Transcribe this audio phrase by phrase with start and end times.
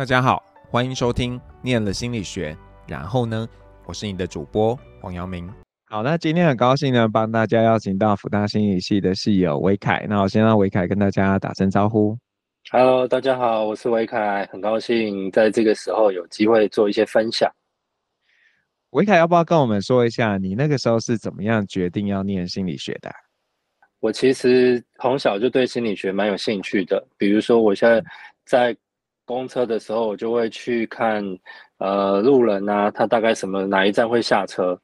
[0.00, 2.54] 大家好，欢迎收听《念了心理学》，
[2.88, 3.46] 然后呢，
[3.84, 5.46] 我是你的主播黄阳明。
[5.90, 10.06] 好，那今天很高兴呢，帮大家邀请到福大心理系的室友维凯。
[10.08, 12.16] 那我先让维凯跟大家打声招呼。
[12.70, 17.52] Hello，大家好，我是维凯，很高兴在这个时候有机会做一些分享。
[18.92, 23.12] 维凯，要不要跟我们说一下，你那个时候是怎么样决定要念心理学的？
[23.98, 28.02] 我其实从小就对心理学蛮有兴趣的，比如说我现在
[28.46, 28.74] 在。
[29.30, 31.24] 公车的时候，我就会去看，
[31.78, 34.76] 呃，路人啊，他大概什么哪一站会下车，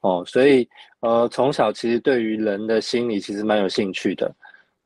[0.00, 0.68] 哦，所以
[0.98, 4.34] 呃，从小其实对于人的心理其实蛮有兴趣的，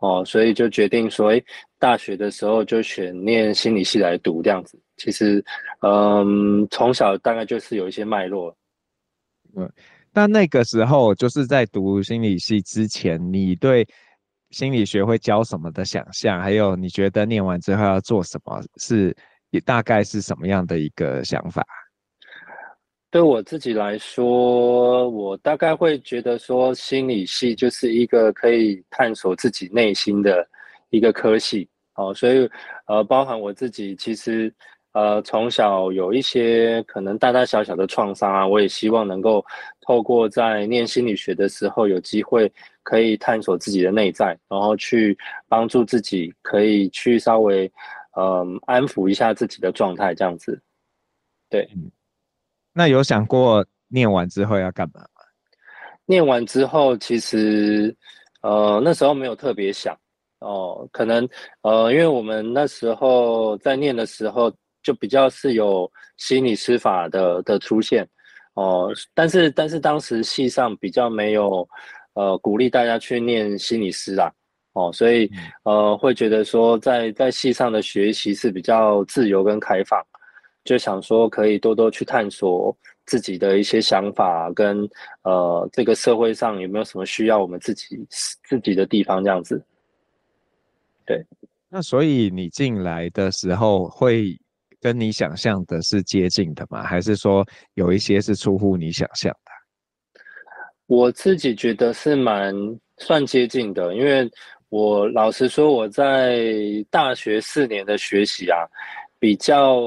[0.00, 1.42] 哦，所以就决定说，诶，
[1.78, 4.78] 大学的时候就选念心理系来读这样子。
[4.98, 5.42] 其实，
[5.80, 8.54] 嗯，从小大概就是有一些脉络。
[9.56, 9.66] 嗯，
[10.12, 13.86] 那那个时候就是在读心理系之前，你对
[14.50, 19.16] 心理学会教什么的想象，还有你觉得念完之后要做什么，是
[19.50, 21.64] 也大概是什么样的一个想法？
[23.10, 30.48] 对我自己来说，我大概会觉得说，心理系就是一个可以探索自己内心的
[30.90, 32.48] 一个科系哦，所以
[32.86, 34.52] 呃，包含我自己其实。
[34.92, 39.44] 呃，从小有一些可能大大小小的创伤啊，我也希望能够
[39.82, 45.16] 透过在念心理学的时候，有机会可以探索自己的内在，然后去
[45.46, 47.70] 帮助自己，可以去稍微
[48.16, 50.60] 嗯、呃、安抚一下自己的状态，这样子。
[51.48, 51.68] 对，
[52.72, 55.22] 那有想过念完之后要干嘛吗？
[56.04, 57.94] 念完之后，其实
[58.42, 59.96] 呃那时候没有特别想
[60.40, 61.28] 哦，可能
[61.62, 64.52] 呃因为我们那时候在念的时候。
[64.90, 68.04] 就比较是有心理师法的的出现。
[68.54, 71.66] 哦，但是但是当时系上比较没有
[72.14, 74.28] 呃鼓励大家去念心理师啊。
[74.72, 75.30] 哦，所以
[75.62, 80.04] 呃会觉得说在在系上的学习是比较自由跟开放，
[80.64, 82.76] 就想说可以多多去探索
[83.06, 84.88] 自己的一些想法跟
[85.22, 89.64] 呃这个社会上有没有什么需要我们自己自己的地方这样子，
[91.06, 91.24] 对，
[91.68, 94.36] 那所以你进来的时候会。
[94.80, 96.82] 跟你想象的是接近的吗？
[96.82, 99.50] 还是说有一些是出乎你想象的？
[100.86, 102.54] 我自己觉得是蛮
[102.96, 104.28] 算接近的，因为
[104.70, 106.44] 我老实说，我在
[106.90, 108.66] 大学四年的学习啊，
[109.18, 109.80] 比较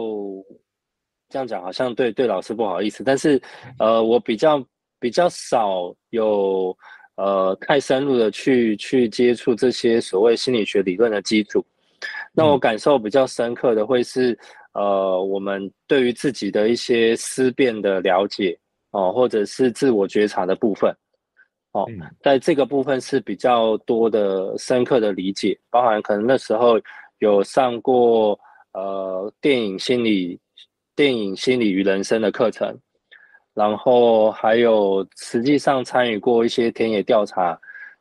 [1.27, 3.41] 这样讲好像对对老师不好意思，但是
[3.79, 4.63] 呃，我比较
[4.99, 6.77] 比较少有
[7.15, 11.65] 呃太深入的去去接触这些所谓心理学理论的基础。
[12.31, 14.37] 那我感受比较深刻的会是。
[14.73, 18.57] 呃，我们对于自己的一些思辨的了解
[18.89, 20.91] 哦，或者是自我觉察的部分
[21.73, 21.85] 哦，
[22.21, 26.79] 在这个部分是比较多的深刻的理解，包含可能那时候
[27.19, 28.39] 有上过
[28.73, 30.39] 呃电影心理、
[30.95, 32.75] 电影心理与人生的课程，
[33.53, 37.55] 然后还有实际上参与过一些田野调查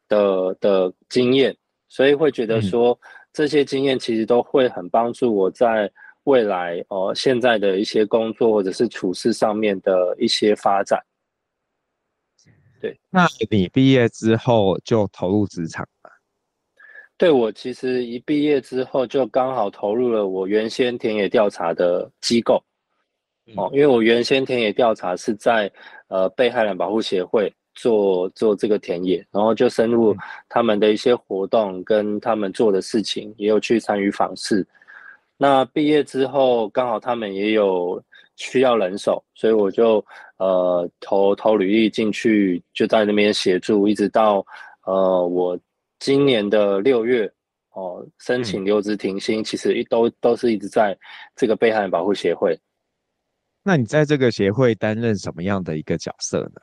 [0.09, 1.55] 的的经验，
[1.89, 2.99] 所以会觉得说
[3.31, 5.93] 这些经验其实都会很帮助我在。
[6.25, 11.03] 未来哦，现在的一些工作或者是处事上面的一些发展，
[12.81, 12.97] 对。
[13.11, 16.11] 那你毕业之后就投入职场了？
[17.17, 22.63] 对，我其实一毕业之后就刚好投入了我原先田野调查的机构，
[23.57, 25.71] 哦，因为我原先田野调查是在
[26.09, 30.17] 呃被害人保护协会做做这个田野，然后就深入
[30.49, 34.67] 他们的一些活动跟他们做的事情，也有去参与访视。
[35.43, 38.01] 那毕业之后，刚好他们也有
[38.37, 40.05] 需要人手，所以我就
[40.37, 44.47] 呃投投履历进去，就在那边协助，一直到
[44.85, 45.59] 呃我
[45.99, 47.27] 今年的六月
[47.71, 50.97] 哦、呃、申请留职停薪，嗯、其实一都都是一直在
[51.35, 52.57] 这个被害人保护协会。
[53.65, 56.61] 那你在这个协会担任什么样的一个角色呢？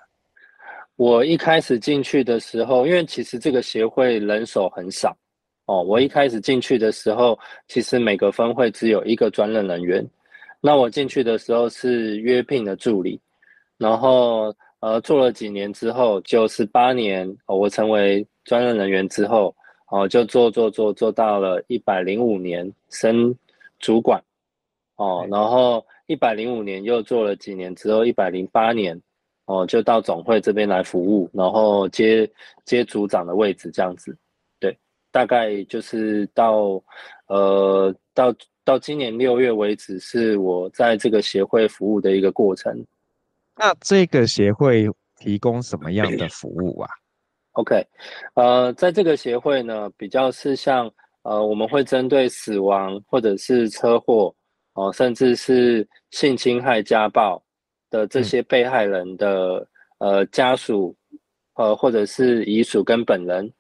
[0.96, 5.14] 我一开始进去的时候，因为其实这个协会人手很少。
[5.70, 7.38] 哦，我一开始进去的时候，
[7.68, 10.04] 其实每个分会只有一个专任人员。
[10.60, 13.22] 那我进去的时候是约聘的助理，
[13.78, 19.56] 然后呃做了几年之后，九十八年，我成为专任人员之后，
[19.92, 23.32] 哦就做做做做到了一百零五年升
[23.78, 24.20] 主管，
[24.96, 29.00] 哦，然后一百零五年又做了几年之后，一百零八年，
[29.46, 32.28] 哦就到总会这边来服务，然后接
[32.66, 34.18] 接组长的位置这样子。
[35.12, 36.82] 大概就是到，
[37.28, 38.34] 呃，到
[38.64, 42.86] 到今年六月为止，是我在这个协会服务的一个过程。
[43.56, 46.90] 那这个协会提供什么样的 服务啊
[47.54, 47.86] ？OK，
[48.36, 50.90] 呃，在这个协会呢，比较是像，
[51.24, 54.34] 呃，我们会针对死亡或者是车祸，
[54.74, 57.44] 哦、哦，甚至是性侵害、家暴
[57.90, 59.68] 的这些被害人的、
[59.98, 60.96] 嗯、呃家属，
[61.56, 63.52] 呃或者是遗属跟本人，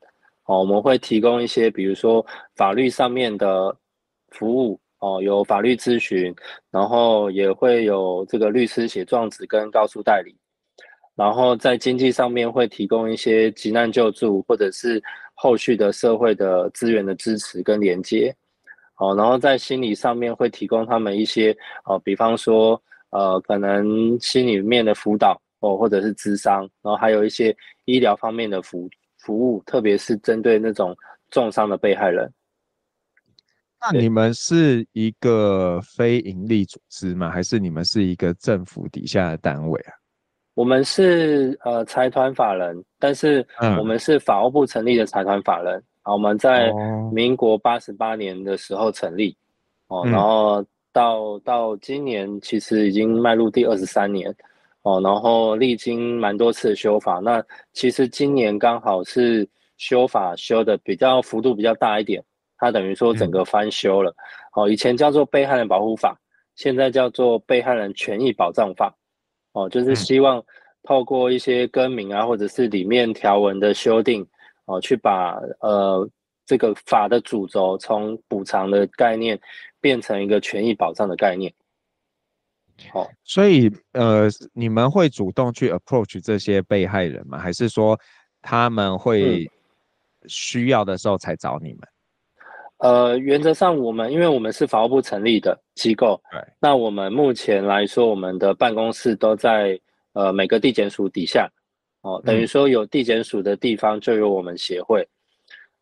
[0.49, 2.25] 哦，我们会提供一些比如说
[2.55, 3.75] 法律上面的
[4.29, 6.35] 服务，哦，有法律咨询，
[6.71, 10.35] 然后也会有这个律师写状纸跟告诉代理，
[11.13, 14.99] 然后在经济上面会提供一些急难救助或者是
[15.35, 18.35] 后续的社会的资源的支持跟连接。
[18.97, 21.55] 哦，然后在心理上面会提供他们一些，
[21.85, 22.81] 哦，比方说，
[23.11, 27.55] 呃，可能心里面的辅导，哦，或者是咨商，然后还有一些
[27.85, 28.89] 医疗方面的服
[29.29, 30.97] 服务，特别是针对那种
[31.29, 32.27] 重伤的被害人。
[33.79, 37.29] 那你们是一个非营利组织吗？
[37.29, 39.93] 还是你们是一个政府底下的单位啊？
[40.55, 43.45] 我们是呃财团法人，但是
[43.77, 45.77] 我们是法务部成立的财团法人。
[45.77, 46.71] 嗯我们在
[47.13, 49.37] 民国八十八年的时候成立，
[49.89, 54.35] 哦，然后到到今年其实已经迈入第二十三年，
[54.83, 57.43] 哦，然后历经蛮多次的修法，那
[57.73, 59.47] 其实今年刚好是
[59.77, 62.23] 修法修的比较幅度比较大一点，
[62.57, 64.13] 它等于说整个翻修了，
[64.55, 66.17] 哦，以前叫做被害人保护法，
[66.55, 68.95] 现在叫做被害人权益保障法，
[69.53, 70.43] 哦，就是希望
[70.83, 74.27] 透过一些更名啊，或者是里面条文的修订。
[74.71, 76.07] 哦，去把呃
[76.45, 79.35] 这个法的主轴从补偿的概念
[79.81, 81.51] 变成一个权益保障的概念。
[82.91, 87.37] 好、哦，所以呃，你们会主动去 approach 这些被害人吗？
[87.37, 87.99] 还是说
[88.41, 89.49] 他们会
[90.27, 91.79] 需要的时候才找你们？
[92.77, 99.79] 嗯、呃，原则上我们因为我们是法务部成立的机构，对，那我们目前来说，我们的办公室都在
[100.13, 101.49] 呃每个地检署底下。
[102.01, 105.05] 哦，等于说有地检署的地方就有我们协会，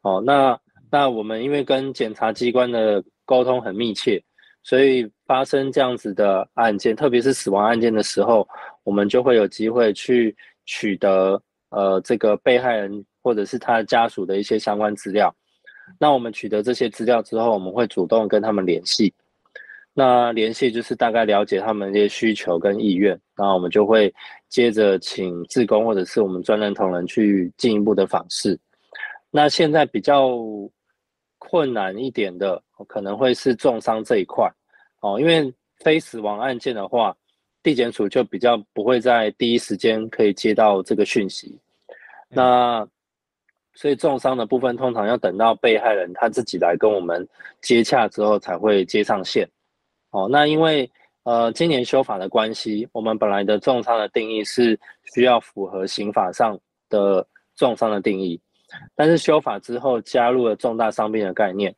[0.01, 0.59] 嗯、哦，那
[0.89, 4.19] 那我们因为跟检察机关的沟通很密切，
[4.67, 8.45] 所以发生这样子的案件，特别是死亡案件的时候，
[8.83, 10.35] 我们就会有机会去
[10.65, 15.33] 取得呃这个被害人或者是他家属的一些相关资料。
[15.97, 19.13] 那我们取得这些资料之后，我们会主动跟他们联系。
[19.93, 24.13] 那联系就是大概了解他们这些需求跟意愿，然后我们就会
[24.49, 28.59] 接着请志工或者是我们专任同仁去进一步的访视。
[29.31, 30.37] 那现在比较
[31.37, 34.51] 困难一点的，可能会是重伤这一块
[35.01, 37.15] 哦，因为非死亡案件的话，
[37.61, 41.59] 地检署就比较不会在第一时间可以接到这个讯息。
[42.29, 42.87] 那
[43.73, 47.25] 所以重伤的部分通常要等到被害人他自己来跟我们
[47.61, 49.47] 接洽之后才会接上线。
[50.09, 50.89] 哦，那因为
[51.23, 54.79] 呃今年修法的关系，我们本来的重伤的定义是
[55.13, 57.25] 需要符合刑法上的
[57.55, 58.41] 重伤的定义，
[58.95, 61.73] 但是修法之后加入了重大伤病的概念，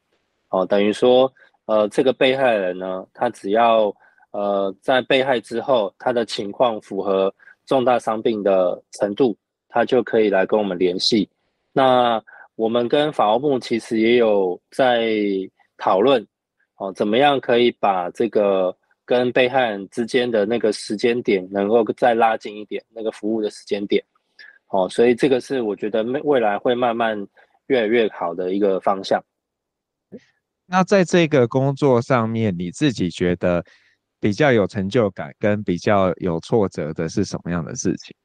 [0.49, 1.31] 哦，等于说
[1.65, 3.93] 呃这个被害人呢，他只要
[4.31, 7.33] 呃在被害之后，他的情况符合
[7.65, 9.37] 重大伤病的程度，
[9.67, 11.29] 他就可以来跟我们联系。
[11.71, 12.21] 那
[12.55, 15.07] 我们跟法务部其实也有在
[15.77, 16.25] 讨论。
[16.81, 24.01] 哦，怎么样可以把这个跟被害人之间的那个时间点能够再拉近一点，那个服务的时间点？
[24.69, 27.27] 哦，所以这个是我觉得未来会慢慢
[27.67, 29.23] 越来越好的一个方向。
[30.65, 33.63] 那在这个工作上面，你自己觉得
[34.19, 38.15] 比较有成就感跟比较有挫折的是什么样的事情？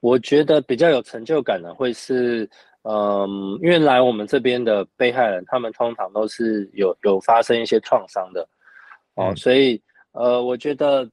[0.00, 2.48] 我觉得比较有成就感的会是。
[2.82, 3.28] 嗯，
[3.60, 8.48] 因为来我们这边的被害人，他们通常都是有有发生一些创伤的，
[9.14, 9.82] 哦，嗯、所以
[10.12, 11.06] 呃，我觉得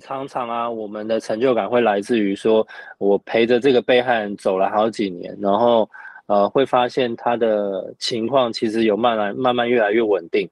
[0.00, 2.66] 常常啊，我们的成就感会来自于说，
[2.98, 5.88] 我陪着这个被害人走了好几年，然后
[6.26, 10.48] 呃，会发现他的情况其实有慢慢慢慢越来越稳定。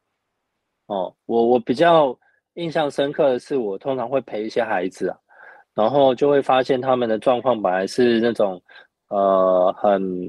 [0.86, 2.18] 哦，我我比较
[2.54, 5.18] 印象深刻的是，我通常会陪一些孩子啊，
[5.74, 8.60] 然后就会发现他们的状况本来是那种。
[9.10, 10.28] 呃，很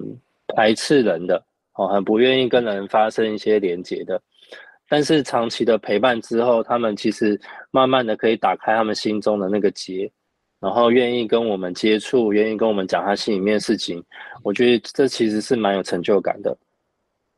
[0.56, 1.44] 排斥人的，
[1.74, 4.22] 哦，很不愿意跟人发生一些连接的。
[4.90, 7.40] 但是长期的陪伴之后，他们其实
[7.72, 10.12] 慢慢的可以打开他们心中的那个结，
[10.60, 14.04] 然后愿意跟我们接触，愿意跟我们讲他心里面的事情。
[14.44, 16.58] 我觉得这其实是蛮有成就感的。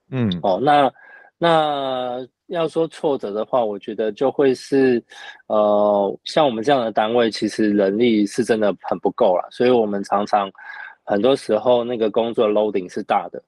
[0.09, 0.91] 嗯，哦，那
[1.37, 5.03] 那要说挫折的话，我觉得就会是，
[5.47, 10.51] 呃，像我们这样的单位，其实人力是真的很不够了，所以我们常常。
[11.03, 13.43] 很多时候那个工作 loading 是大的，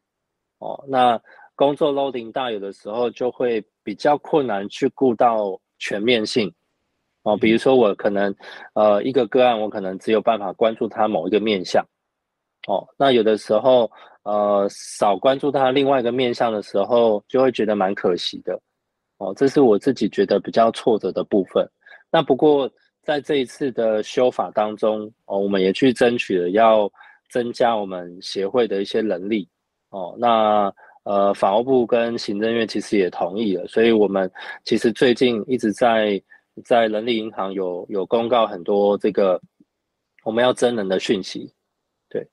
[0.58, 1.22] 哦，那
[1.56, 6.52] 工作 loading 大，有的时候就会比较困难去顾到全面性，
[7.24, 8.34] 哦，比如说我可能
[8.74, 11.86] 呃一个个案，我可能只有办法关注他某一个面相，
[12.68, 13.92] 哦，那有的时候
[14.24, 18.60] 呃少关注他另外一个面相的时候，就会觉得蛮可惜的，
[19.18, 21.68] 哦，这是我自己觉得比较挫折的部分。
[22.10, 22.72] 那不过
[23.02, 26.90] 在这一次的修法当中，哦，我们也去争取了要
[27.30, 29.48] 增加我们协会的一些能力。
[29.90, 30.74] 哦，那
[31.04, 34.32] 呃，法务部跟行政院其实也同意了，所以我们
[34.64, 36.22] 其实最近一直在
[36.64, 39.42] 在人力银行有有公告很多这个
[40.24, 41.54] 我们要征人的讯息。
[42.08, 42.26] 对，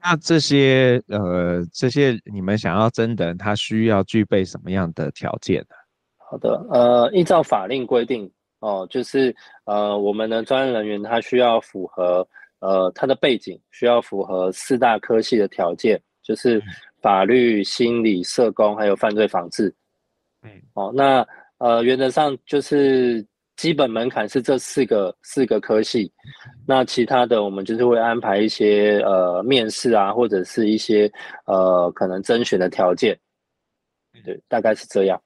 [0.00, 5.74] 那这些呃这些你们想要征的人，他需要具备什么样的条件呢？
[6.18, 9.34] 好的，呃，依照法令规定，哦，就是
[9.64, 12.26] 呃，我们的专业人员他需要符合
[12.60, 16.62] 呃他的背景需要符合四大科系的条件，就是
[17.02, 19.74] 法律、心理、社工还有犯罪防治。
[20.42, 21.26] 嗯，哦，那
[21.58, 23.24] 呃原则上就是
[23.56, 26.10] 基本门槛是这四个四个科系，
[26.66, 31.12] 那其他的我们就是会安排一些呃面试啊，或者是一些
[31.44, 33.16] 呃可能甄选的条件，
[34.24, 35.20] 对，大概是这样。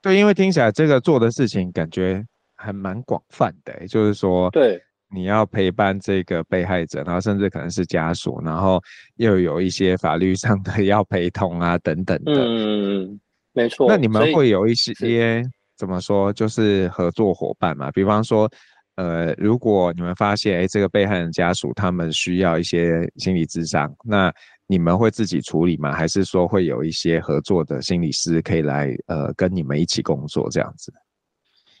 [0.00, 4.82] 对，因为听起来这个做的事情感觉还蛮广泛的，欸，就是说，对，
[5.14, 8.82] 你要陪伴这个被害者，然后甚至可能是家属，然后
[9.16, 12.32] 又有一些法律 上的要陪同啊等等的。
[12.34, 13.20] 嗯，
[13.52, 13.86] 没错。
[13.88, 15.42] 那你们会有一些
[15.76, 17.90] 怎么说，就是合作伙伴嘛？
[17.90, 18.50] 比方说，
[18.96, 24.32] 呃，如果你们发现，哎，这个被害人家属他们需要一些心理咨商，那
[24.66, 25.92] 你们会自己处理吗？
[25.92, 30.92] 还是说会有一些合作的心理师可以来呃跟你们一起工作这样子？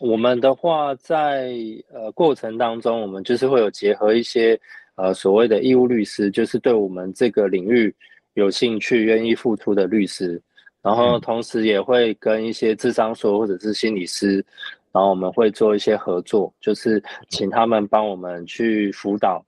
[0.02, 1.54] 我们的话在，
[1.92, 4.60] 呃过程当中，我们就是会有结合一些
[4.96, 7.94] 呃所谓的义务律师，就是对我们这个领域
[8.34, 10.42] 有兴趣、愿意付出的律师，
[10.82, 14.44] 然后同时也会跟一些智商所或者是心理师，
[14.90, 19.40] 然后我们会做一些合作，就是请他们帮我们去辅导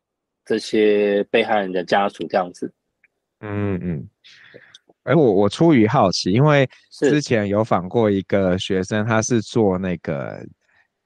[0.44, 2.72] 这些被害人的家属这样子。
[3.40, 4.08] 嗯嗯，
[5.04, 10.44] 哎，我我出于好奇，因为之前有访过一个学生，他是做那个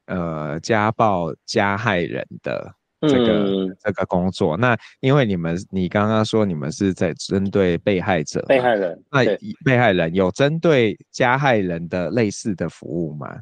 [0.06, 4.56] 呃家暴加害人的这个、嗯、这个工作。
[4.56, 9.24] 那因为你们你刚刚说你们是在针对被害者，被害人，那
[9.64, 13.36] 被害人有针对加害人的类似的服务吗？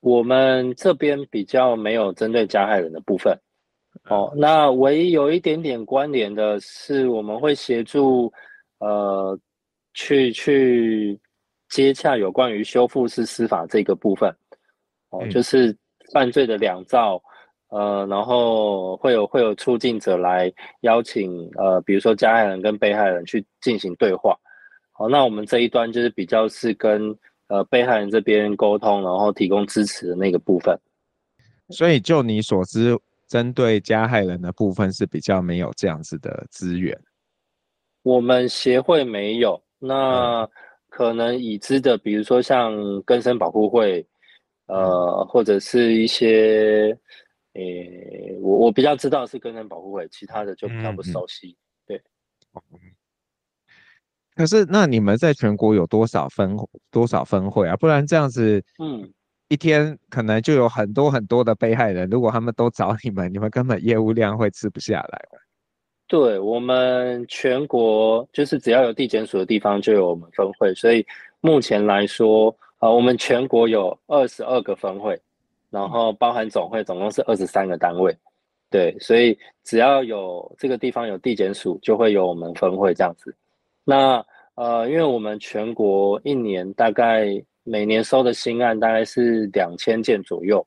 [0.00, 3.34] 我们这边比较没有针对加害人的部分。
[4.10, 8.30] 哦，那唯一有一点点关联的是，我们会协助，
[8.84, 9.38] 呃，
[9.94, 11.18] 去去
[11.70, 14.28] 接洽有关于修复式司法这个部分，
[15.08, 15.74] 哦，嗯、就是
[16.12, 17.22] 犯罪的两造，
[17.68, 24.38] 呃，然后会有会有促进者来邀请，呃，比如说加害人跟被害人去进行对话，
[24.92, 27.16] 好，那我们这一端就是比较是跟
[27.48, 30.78] 呃被害人这边沟通，然后提供支持的那个部分。
[31.70, 32.98] 所以就你所知。
[33.26, 36.96] 针对加害人的部分是比较没有这样子的资源，
[38.04, 39.60] 我们协会没有。
[39.78, 40.48] 那
[40.88, 44.06] 可能已知的，比如说像根生保护会，
[44.66, 46.96] 呃，或者是一些，
[47.54, 51.56] 诶、欸，我我比较知道是根生保护会，其他的就比较不熟悉。
[51.88, 52.02] 嗯、对。
[54.36, 56.56] 可是那你们在全国有多少分
[56.90, 57.74] 多少分会啊？
[57.76, 59.12] 不然这样子，嗯。
[59.48, 65.22] 一天可能就有很多很多的被害人，如果他们都找你们，你们根本业务量会吃不下来。
[66.06, 71.04] 对，我们全国就是只要有地检署的地方就有我们分会，所以
[71.40, 75.18] 目前来说，啊、我们全国有二十二个分会，
[75.70, 78.16] 然后包含总会，总共是二十三个单位。
[78.70, 83.34] 对，所以只要有这个地方有地检署，就会有我们分会这样子。
[83.84, 87.42] 那呃，因为我们全国一年大概。
[87.66, 90.62] 每年收的新案大概是两千件左右，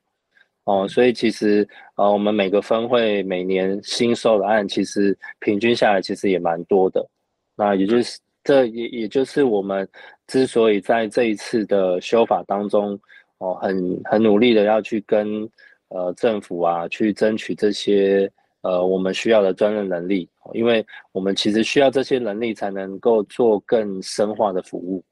[0.68, 7.02] 哦，所以其实呃，我们每个分会每年新收的案，其实平均下来其实也蛮多的。
[7.56, 9.88] 那也就是这也也就是我们
[10.26, 13.00] 之所以在这一次的修法当中，
[13.38, 15.48] 哦，很很努力的要去跟
[15.88, 25.02] 呃政府啊去争取这些呃我们需要的专任能力，因为我们其实需要这些能力才能够做更深化的服务。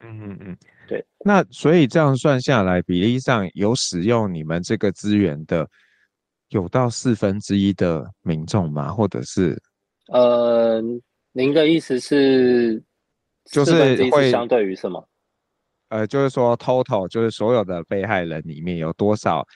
[0.00, 0.56] 嗯嗯嗯。
[0.86, 5.68] 对，那所以这样算下来，比例上有使用你们这个资源的，
[6.48, 8.92] 有到四分之一的民众吗？
[8.92, 9.60] 或者是？
[10.12, 10.80] 呃，
[11.32, 12.82] 您的意思是，
[13.50, 15.08] 就是会相对于什么？
[15.88, 19.46] 呃，就是说，total 就是所有的被害人里面有多少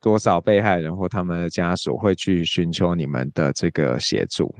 [0.00, 4.54] 多少被害人或他们的家属会去寻求你们的这个协助？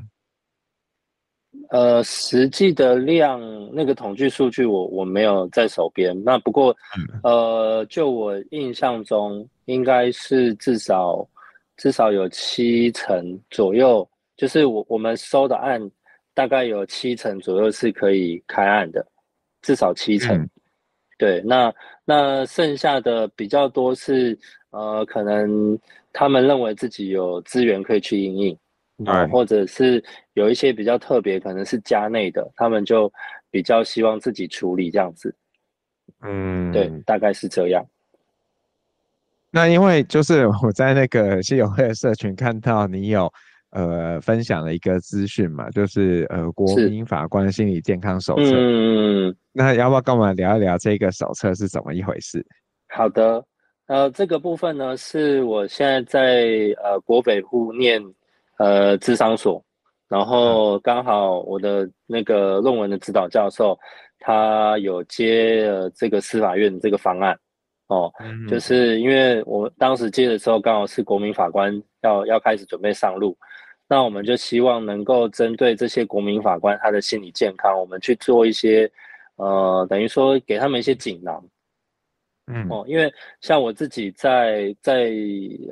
[1.71, 3.41] 呃，实际的量
[3.73, 6.15] 那个统计数据我我没有在手边。
[6.25, 6.77] 那不过，
[7.23, 11.27] 呃，就我印象中，应该是至少
[11.77, 15.81] 至少有七成左右，就是我我们收的案
[16.35, 19.05] 大概有七成左右是可以开案的，
[19.63, 20.49] 至少七成。
[21.17, 21.73] 对，那
[22.05, 24.37] 那剩下的比较多是
[24.71, 25.79] 呃，可能
[26.13, 28.59] 他们认为自己有资源可以去应应，
[29.07, 30.03] 啊、呃，或者是
[30.35, 33.13] 有一些比较特别，可能是家内的，他们就
[33.51, 35.35] 比较希望自己处理这样子。
[36.23, 37.85] 嗯，对，大概是这样。
[39.51, 43.33] 那因为就是我在那个信友会的社群看到你有
[43.71, 48.51] 呃分享了一个资讯嘛，就是呃国民法官心理健康手册。
[48.53, 52.45] 嗯，那要不要跟我们聊一聊这个手册是怎么一回事？
[52.89, 53.45] 好的，
[53.87, 58.03] 呃，这个部分呢是我现在在呃国北部念
[58.59, 59.65] 呃智商所，
[60.09, 63.79] 然后刚好我的那个论文的指导教授。
[64.27, 67.39] 他有接了这个司法院的这个方案，
[67.89, 73.37] 哦，嗯、就是因为我当时接的时候刚好是国民法官要要开始准备上路，
[73.87, 78.91] 那我们就希望能够针对这些国民法官他的心理健康，我们去做一些，
[79.37, 81.45] 呃，等于说给他们一些锦囊，
[82.47, 85.11] 嗯，哦，因为像我自己在在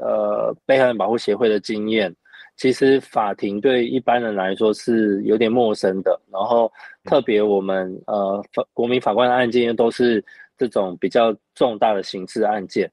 [0.02, 2.14] 呃被害人保护协会的经验。
[2.56, 6.70] 其实法庭对一般人来说是有点陌生的，然后
[7.04, 10.24] 特别我们呃法国民法官的案件都是
[10.56, 12.88] 这种比较重大的刑事案件，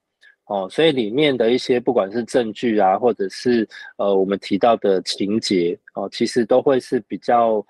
[0.45, 7.63] 哦，所以里面的一些不管是证据啊，或者是呃我们提到的情节哦，其实都会是比较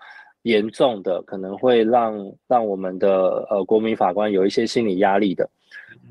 [0.43, 5.49] 严重的，可能会让让我们的呃国民法官有一些心理压力的，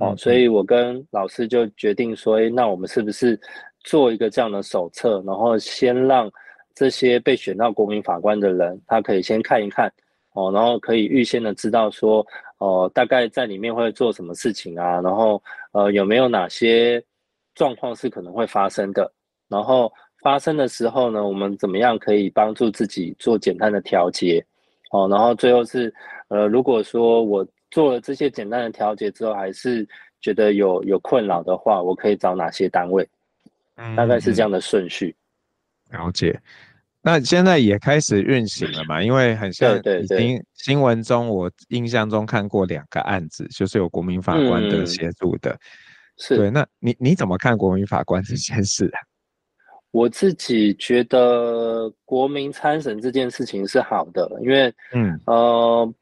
[0.00, 3.40] 哦，所以我跟老师就决定说，诶，那我们是不是？
[3.88, 6.30] 做一个这样的手册，然后先让
[6.74, 9.90] 这些被选到国民法官的人，他可以先看一看
[10.34, 12.24] 哦，然后可以预先的知道说，
[12.58, 15.42] 哦、大概在里面会做什么事情啊，然后
[15.72, 17.02] 呃有没有哪些
[17.54, 19.10] 状况是可能会发生的，
[19.48, 19.90] 然后
[20.22, 24.44] 发生的时候呢，我们怎么样可以帮助自己做简单的调节，
[24.92, 25.92] 哦，然后最后是
[26.28, 29.88] 呃如果说我做了这些简单的调节之后，还是
[30.20, 33.08] 觉得有有困扰的话，我可以找哪些单位？
[33.96, 35.14] 大概是这样的顺序。
[35.90, 36.40] 嗯，了解。
[37.00, 39.02] 那现在也开始运行了嘛？
[39.02, 45.52] 因为很像已经新闻中，我印象中看过两个案子，就是有国民法官的协助的。
[45.52, 45.60] 嗯、
[46.18, 46.50] 是对。
[46.50, 48.98] 那你你怎么看国民法官这件事啊？
[49.92, 55.94] 我自己觉得国民参审这件事情是好的，因为嗯呃，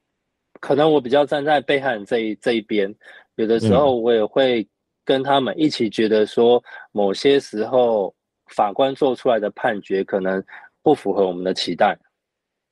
[0.61, 2.93] 可能我比较站在被害人这一这一边，
[3.37, 4.69] 有的时候我也会、嗯。
[5.07, 8.13] 跟他们一起觉得说，某些时候
[8.49, 10.43] 法官做出来的判决可能
[10.83, 11.97] 不符合我们的期待，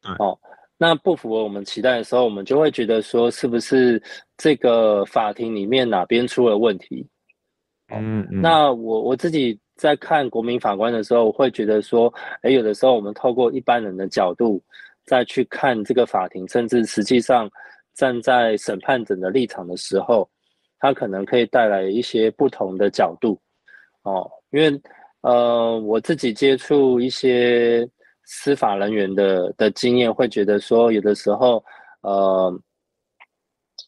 [0.03, 0.39] 嗯、哦，
[0.77, 4.03] 那不符合我们期待的时候，我们就会觉得说，是不是
[4.37, 7.07] 这个法庭里面哪边出了问题？
[7.89, 14.61] 嗯，嗯，那我我自己在看国民法官的时候，我会觉得说，诶，有的时候我们透过一般人的角度
[15.05, 17.49] 再去看这个法庭，甚至实际上
[17.95, 20.29] 站在审判者的立场的时候。
[20.85, 23.41] 它可能可以带来一些不同的角度，
[24.03, 24.79] 哦，因为
[25.23, 27.89] 呃，我自己接触一些
[28.25, 31.65] 司法人员的的经验，会觉得说，有的时候，
[32.03, 32.61] 呃，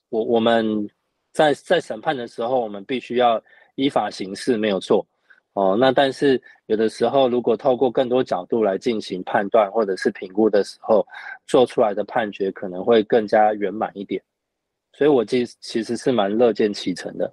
[0.09, 0.89] 我我们
[1.35, 3.39] 在在审判的时候，我们必须要
[3.75, 5.07] 依法行事，没有错，
[5.53, 11.07] 哦，那但是有的时候，如果透过更多角度来进行判断或者是评估的时候，
[11.47, 14.23] 做出来的判决可能会更加圆满一点。
[14.97, 17.33] 所以，我其其实是蛮乐见其成的。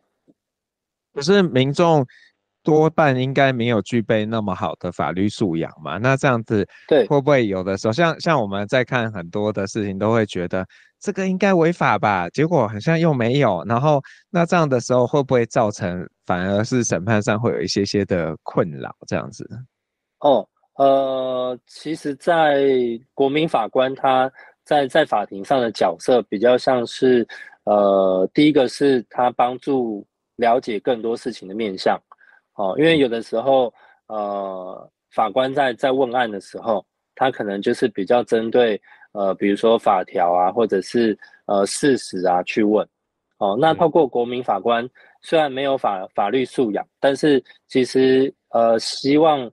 [1.13, 2.05] 可是民众
[2.63, 5.97] 多半应该没有具备那么好的法律素养嘛？
[5.97, 10.67] 那这样子，对，会不会有的时候，像像我们在看很多的事情，都会觉得
[10.99, 12.27] 这个应该违法吧？
[12.31, 13.63] 结果好像又没有。
[13.65, 18.93] 然后，那这样的时候，会不会造成反而是审判上会有一些些的困扰？
[19.07, 19.47] 这样子？
[20.19, 20.45] 哦，
[20.75, 22.65] 呃，其实，在
[23.13, 24.31] 国民法官他
[24.65, 27.25] 在在法庭上的角色比较像是。
[27.65, 31.97] 呃，第一个是他帮助了解更多事情的面向，
[32.55, 33.73] 哦，因为有的时候，
[34.07, 38.81] 呃，法官在在问案的时候，他可能就是比较针对，
[39.13, 42.85] 呃，比如说法条啊，或者是呃事实啊去问，
[43.37, 44.89] 哦，那透过国民法官
[45.21, 49.49] 虽然没有法法律素养，但是其实呃希望，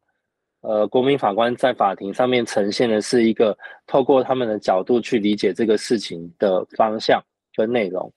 [0.62, 7.22] 呃，国民法官在法庭上面呈现的是一个透过他们的角度去理解这个事情的方向。
[7.60, 8.12] 的内容，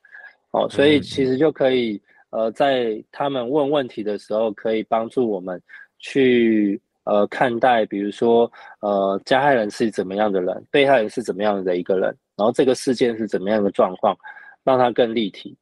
[0.51, 2.01] 哦，所以其实就可以，
[2.32, 5.62] 呃，在他们问问题的时候，可以帮助我们
[5.99, 14.17] 去，呃，看待，比如说，呃，加害人是怎么样的人，被害人是怎么样的一个人，然后这个事件是怎么样的状况，
[14.63, 15.56] 让它更立体。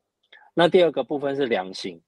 [0.54, 2.00] 那第二个部分是量刑，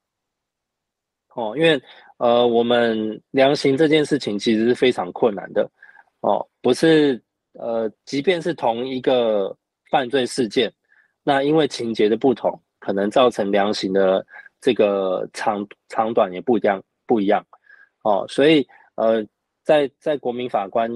[1.33, 1.81] 哦，因为，
[2.17, 5.69] 呃，我们量刑这件事情其实是非常困难的，
[6.19, 7.21] 哦，不是，
[7.53, 9.55] 呃，即便是同一个
[9.89, 10.71] 犯罪事件。
[11.23, 14.25] 那因为情节的不同，可能造成量刑的
[14.59, 17.45] 这个长长短也不一样不一样
[18.03, 19.25] 哦，所以呃，
[19.63, 20.89] 在在国民法官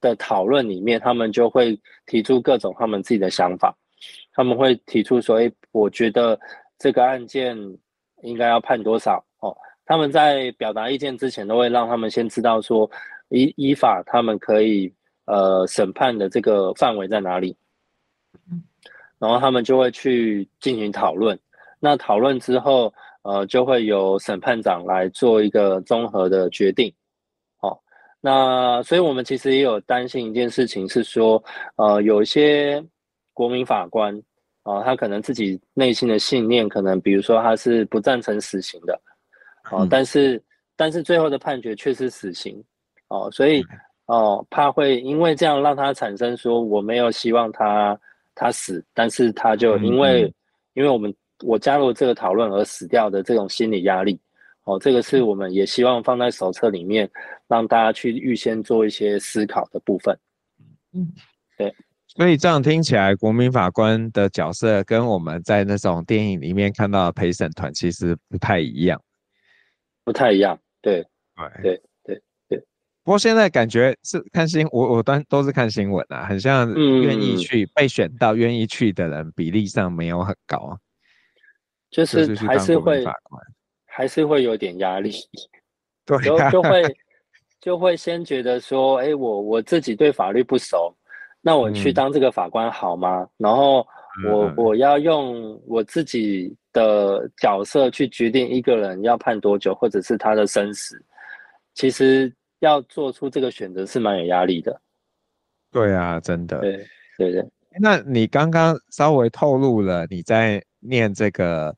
[0.00, 3.74] 的讨论里面，他们就会提出各种他们自己的想法，
[4.32, 6.38] 他们会提出说，哎，我觉得
[6.78, 7.56] 这个案件
[8.22, 9.56] 应该要判多少哦。
[9.84, 12.88] 他们在表达意见之前，都会让他们先知道说，
[13.30, 14.92] 依依法他们可以
[15.24, 17.56] 呃审判的这个范围在哪里，
[19.18, 21.38] 然后他们就会去进行讨论。
[21.80, 26.92] 那讨论之后，呃，就会由审判长来做一个综合的决定。
[27.60, 27.78] 哦，
[28.20, 31.42] 那所以我们其实也有担心一件事情是说，
[31.76, 32.84] 呃，有一些
[33.32, 34.12] 国民法官
[34.62, 39.00] 啊，呃，他可能自己内心的信念，可能比如说他是不赞成死刑的。
[39.70, 40.42] 哦，但是
[40.76, 42.60] 但是最后的判决却是死刑，
[43.08, 43.62] 哦，所以
[44.06, 47.98] 哦怕会因为这样让他产生说我没有希望他
[48.38, 50.34] 他死，但是他就因为、嗯、
[50.74, 51.12] 因为我们
[51.44, 54.20] 我加入这个讨论而死掉的这种心理压力，
[54.62, 57.10] 哦，这个是我们也希望放在手册里面
[57.48, 60.16] 让大家去预先做一些思考的部分。
[60.92, 61.12] 嗯，
[61.56, 61.74] 对，
[62.06, 69.02] 所以这样听起来，国民法官的角色跟我们在那种电影里面看到的陪审团其实不太一样。
[70.04, 71.04] 不太一样，对，
[71.60, 71.82] 对，对，对，对。
[73.08, 80.78] 不过现在感觉是看新，我我当都是看新闻啊，很像愿意去、嗯、被选到愿意去的人比例上没有很高，
[81.90, 83.02] 就是还是会
[83.86, 85.14] 还是会有点压力，
[86.04, 86.96] 对、啊，就就会
[87.62, 90.94] 就会先觉得说，哎，我我自己对法律不熟，
[91.40, 93.22] 那我去当这个法官好吗？
[93.22, 93.76] 嗯、然后
[94.30, 96.54] 我、嗯、我要用我自己。
[96.74, 101.02] 的角色去决定一个人要判多久，或者是他的生死，
[101.74, 104.80] 其实要做出这个选择是蛮有压力的。
[105.70, 106.58] 对啊，真的。
[106.60, 107.44] 对对对。
[107.80, 111.74] 那你刚刚稍微透露了你在念这个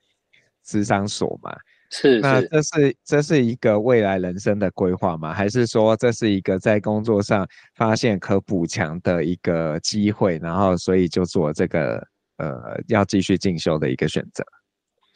[0.62, 1.54] 智商所嘛？
[1.90, 2.20] 是，是。
[2.20, 5.34] 那这是这是一个未来人生的规划吗？
[5.34, 11.96] 还是说这是一个在工作上发现可补强的一个机会，然后所以就做这个
[12.36, 14.44] 呃要继续进修的一个选择？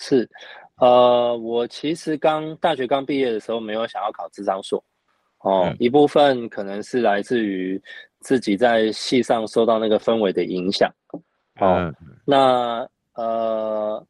[0.00, 0.28] 是，
[0.80, 4.84] 呃，我其实刚大学刚毕业的时候，没有想要考智商所，
[5.44, 7.80] 哦，嗯、一部分可能是来自于
[8.20, 10.90] 自己在戏上受到那个氛围的影响，
[11.60, 14.06] 哦，嗯、那呃，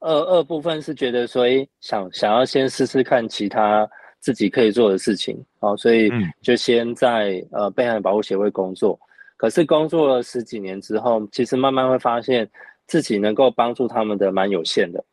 [0.00, 3.88] 二二部分是觉得说，诶，想想要先试试看其他
[4.20, 6.10] 自己可以做的事情，哦，所以
[6.40, 8.98] 就先在呃被害人保护协会工作，
[9.36, 12.48] 可是工作了十几年之后，其实慢慢会发现
[12.86, 15.04] 自己能够帮助他们的蛮有限的。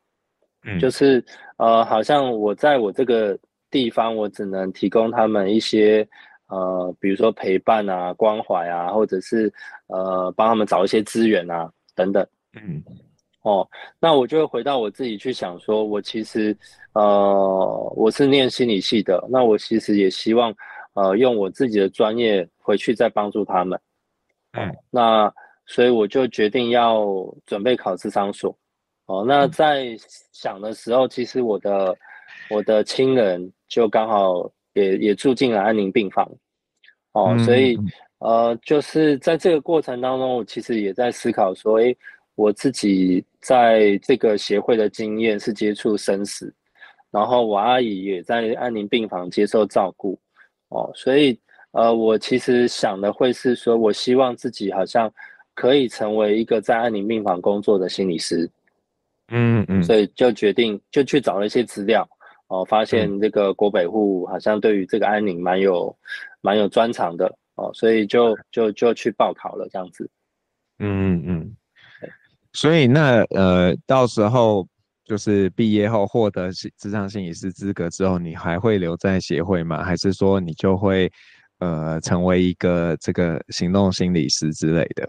[0.80, 1.23] 就是
[1.58, 3.38] 呃，好像我在我这个
[3.76, 6.08] 地方，我只能提供他们一些
[6.48, 9.52] 呃，比如说陪伴啊、关怀啊，或者是
[9.88, 12.26] 呃，帮他们找一些资源啊等等。
[12.54, 12.82] 嗯，
[13.42, 13.68] 哦，
[14.00, 16.56] 那我就会回到我自己去想说，我其实
[16.94, 20.56] 呃，我是念心理系的，那我其实也希望
[20.94, 23.78] 呃，用我自己的专业回去再帮助他们。
[24.54, 25.30] 嗯，那
[25.66, 27.06] 所以我就决定要
[27.46, 28.58] 准备考智商所。
[29.08, 29.98] 哦，那在
[30.32, 31.94] 想的时候，其实我的
[32.50, 36.30] 我的亲人就刚好也也住进了安宁病房，
[37.14, 37.78] 哦，嗯、所以
[38.20, 41.96] 呃，就是在这个过程当中，我其实也在思考说，诶，
[42.36, 46.54] 我自己在这个协会的经验是接触生死，
[47.12, 50.20] 然后我阿姨也在安宁病房接受照顾，
[50.70, 51.40] 哦，所以
[51.72, 55.12] 呃，我其实想的会是说，我希望自己好像
[55.54, 58.50] 可以成为一个在安宁病房工作的心理师。
[59.30, 62.08] 嗯嗯，所以就决定就去找了一些资料，
[62.48, 65.96] 哦，发现这个国北户好像对于这个安宁蛮有
[66.42, 70.10] 蛮有专长的哦，所以就就就去报考了这样子。
[70.80, 71.56] 嗯嗯，
[72.54, 74.68] 所以那呃，到时候
[75.04, 79.84] 就是毕业后获得职场心理师资格之后，你还会留在协会吗？
[79.84, 81.12] 还是说你就会
[81.60, 85.08] 呃成为一个这个行动心理师之类的？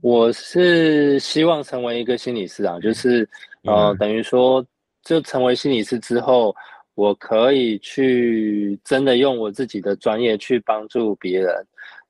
[0.00, 3.28] 我是希望成为一个心理师啊，就是
[3.64, 4.64] 呃，等于说，
[5.06, 6.54] 就成为心理师之后，
[6.96, 11.54] 我可以去真的用我自己的专业去帮助别人。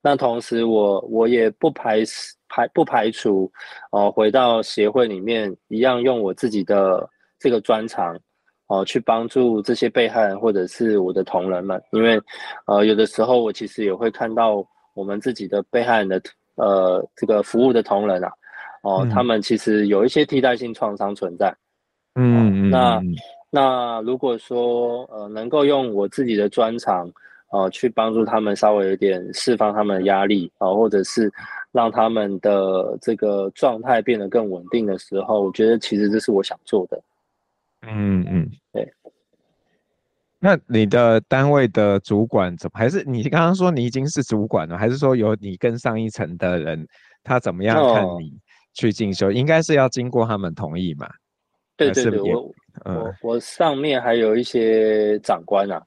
[0.01, 2.03] 那同时我，我我也不排
[2.49, 3.53] 排不排除，
[3.93, 8.17] 哦、呃，回到协会里面一样用我自己的这个专长，
[8.69, 11.81] 哦、呃，去帮助这些被害人或者是我的同仁们。
[11.93, 12.19] 因为，
[12.67, 16.21] 呃，有的时候我其实也会看到我们自己的被害人的。
[16.59, 18.33] 呃，这个服务的同仁啊，
[18.83, 21.55] 哦，嗯、他们其实有一些替代性创伤存在。
[22.17, 23.03] 嗯，嗯，那
[23.51, 27.11] 那如果说呃能够用我自己的专长，
[27.53, 31.33] 呃，去帮助他们稍微有点释放他们的压力啊，或者是
[31.71, 37.01] 让他们的这个状态变得更稳定的时候，我觉得其实这是我想做的。
[37.83, 38.93] 嗯嗯，对。
[40.39, 42.79] 那你的单位的主管怎么？
[42.79, 44.77] 还是你刚刚说你已经是主管了？
[44.77, 46.87] 还是说有你跟上一层的人，
[47.23, 48.33] 他怎么样看你
[48.75, 49.29] 去进修？
[49.29, 51.09] 哦、应该是要经过他们同意嘛？
[51.77, 52.53] 对对对，我、
[52.85, 55.83] 嗯、我我上面还有一些长官啊。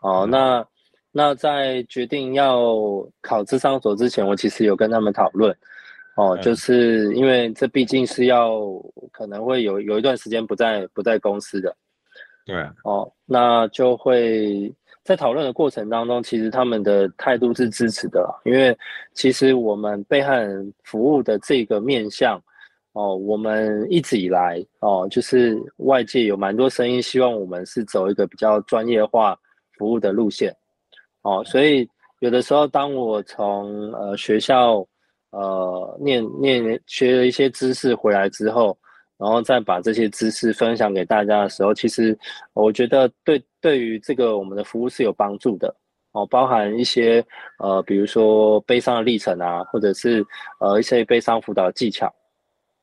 [0.00, 0.66] 哦，嗯、那
[1.12, 2.74] 那在决定要
[3.20, 5.54] 考智商所之前，我其实有跟他们讨论。
[6.16, 8.60] 哦，就是因为这毕竟是要
[9.10, 11.74] 可能会有有一段时间不在不在公司的。
[12.46, 18.76] 对啊，哦，那就会在讨论的过程当中，其实他们的态度是支持的，因为
[19.12, 22.40] 其实我们被害人服务的这个面向，
[22.94, 29.38] 哦，我们一直以来，哦，就是外界有蛮多声音，希望我们是走一个比较专业化
[29.76, 30.52] 服务的路线，
[31.22, 31.88] 哦，所以
[32.20, 34.84] 有的时候当我从呃学校
[35.30, 38.76] 呃念念学了一些知识回来之后。
[39.16, 42.18] 然后再把这些知识分享给大家的时候，其实
[42.52, 45.74] 我觉得对对于这个我们的服务是有帮助的
[46.10, 47.24] 哦，包含一些
[47.60, 50.22] 呃，比如说悲伤的历程啊，或者是
[50.58, 52.12] 呃一些悲伤辅导技巧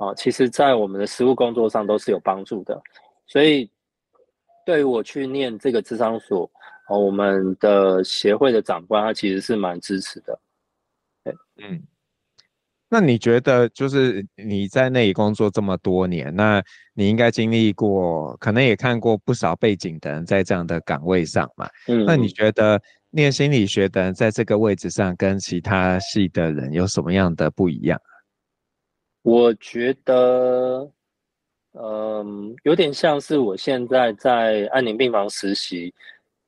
[0.01, 2.81] 啊，其实在我们的实务工作上都是有帮助的。
[3.27, 3.69] 所以
[4.65, 6.49] 对于我去念这个智商所，
[6.89, 10.39] 哦，我们的协会的长官他其实是蛮支持的。
[11.23, 11.83] 对，嗯。
[12.89, 16.61] 那你觉得，就是你在那里工作这么多年，那
[16.93, 21.69] 你应该经历过，可能也看过不少背景的人在这样的岗位上嘛？
[21.87, 27.97] 嗯，那你觉得念心理学的人在这个位置上，跟其他系的人有什么样的不一样？
[29.21, 30.91] 我觉得，
[31.73, 35.93] 嗯，有点像是我现在在安宁病房实习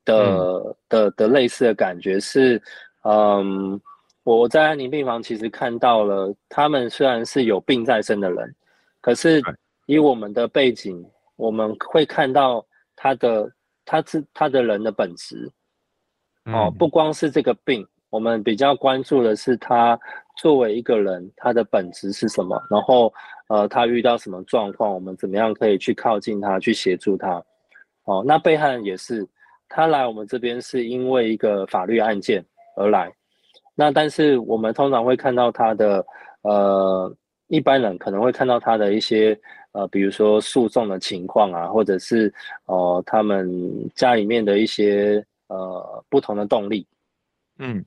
[0.06, 2.62] 的、嗯、的的类似的感觉是，
[3.04, 3.82] 嗯。
[4.26, 8.56] 我在安宁病房其实看到了，他们虽然是有病在身的人，
[9.02, 9.42] 可是
[9.86, 11.06] 以我们的背景，
[11.36, 13.52] 我们会看到他的
[13.84, 15.52] 他是他的人的本质。
[16.46, 20.00] 哦，不光是这个病，我们比较关注的是他
[20.38, 23.12] 作为一个人，他的本质是什么，然后
[23.48, 27.44] 呃，他遇到什么状况，我们怎么样可以去靠近他，去协助他。
[28.04, 29.28] 哦，那被害人也是，
[29.68, 32.46] 他来我们这边是因为一个法律案件
[32.78, 33.12] 而来。
[33.74, 36.06] 那但是我们通常会看到他的，
[36.44, 37.12] 呃，
[37.48, 39.36] 一般人可能会看到他的一些，
[39.72, 42.32] 呃，比如说诉讼的情况啊，或者是
[42.66, 43.50] 哦、呃，他们
[43.96, 46.86] 家里面的一些呃不同的动力，
[47.60, 47.84] 嗯，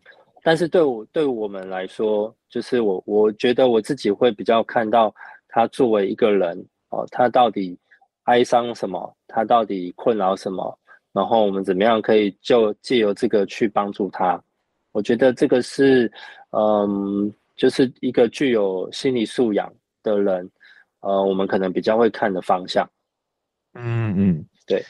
[0.47, 5.13] 但是对我对我们来说，就是我我觉得我自己会比较看到
[5.49, 6.57] 他作为一个人
[6.91, 7.77] 哦、呃，他到底
[8.27, 10.79] 哀伤什么，他到底困扰什么，
[11.13, 14.41] 然后我们怎么样可以就借由这个去帮助他。
[14.93, 16.09] 我觉得这个是，
[16.51, 20.49] 嗯，就是一个具有心理素养的人，
[21.01, 22.89] 呃，我们可能比较会看的方向。
[23.75, 24.81] 嗯嗯，对。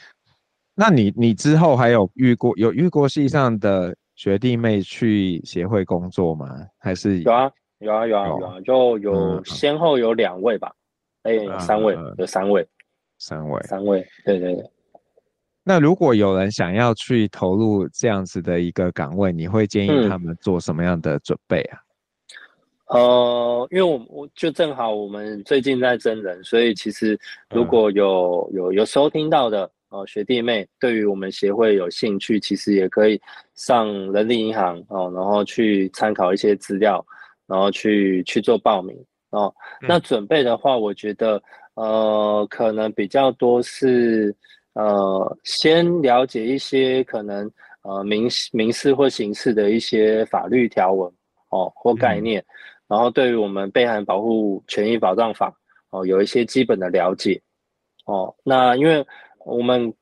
[0.75, 6.47] 那你你之后还有遇过有遇过系上的学弟妹去协会工作吗？
[6.79, 10.73] 还是有啊有啊有啊有啊，就有先后有两位吧，
[11.21, 12.67] 哎、嗯欸，三位、嗯、有三位，
[13.19, 14.69] 三位三位，对对对。
[15.63, 21.77] 那如果有人想要去投入这样子的一个岗位，你会建议他们做什么样的准备啊？
[22.87, 27.19] 嗯、呃，因为我我就正好我们最近在征人，所以其实
[27.53, 33.19] 如果有、嗯、有有收听到的哦、呃、学弟妹，对于我们协会有兴趣，其实也可以
[33.55, 37.05] 上人力银行哦、呃，然后去参考一些资料，
[37.45, 38.95] 然后去去做报名
[39.29, 39.87] 哦、呃。
[39.87, 41.41] 那准备的话，我觉得
[41.75, 44.35] 呃可能比较多是。
[44.79, 47.49] 呃，先了解一些可能
[47.81, 51.11] 呃民民事或刑事的一些法律条文
[51.49, 52.45] 哦或概念，嗯、
[52.89, 55.51] 然后对于我们被害人保护权益保障法
[55.89, 57.41] 哦有一些基本的了解
[58.05, 58.31] 哦。
[58.43, 59.03] 那因为
[59.47, 59.93] 我们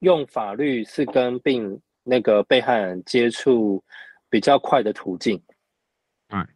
[0.00, 3.82] 用法律是跟病那个被害人接触
[4.30, 5.40] 比较快的途径，
[6.30, 6.46] 嗯，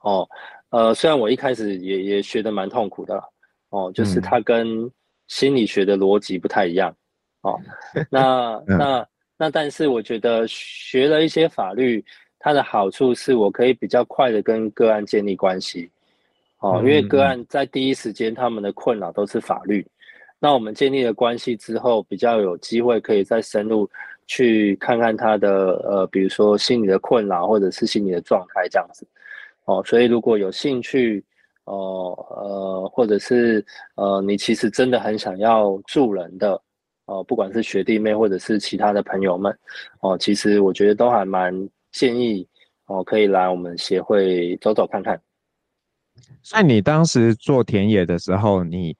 [0.00, 0.28] 哦，
[0.70, 3.22] 呃，虽然我一开始也也学的蛮痛苦的
[3.68, 4.90] 哦，就是它跟
[5.28, 6.94] 心理学的逻辑不太一样。
[7.42, 7.58] 哦，
[8.10, 12.04] 那那那，但是我觉得学了一些法律，
[12.38, 15.90] 它的好处是我可以比较快的跟个案建立关系，
[16.58, 19.86] 哦，因为个案在第一时间他们的困扰都是法律，
[20.40, 23.88] 那我们建立了关系之后，比较有机会可以再深入
[24.26, 29.06] 去看看他的呃，比如说心理的困扰或者是心理的状态这样子，
[29.66, 31.24] 哦，所以如果有兴趣，
[31.64, 36.60] 哦呃，或者是呃，你其实真的很想要助人的。
[37.06, 39.52] 哦，不管是学弟妹或者是其他的朋友们，
[39.98, 41.52] 哦、其实我觉得都还蛮
[41.90, 42.46] 建议
[42.86, 45.20] 哦、可以来我们协会走走看看。
[46.40, 48.96] 在你当时做田野的时候，你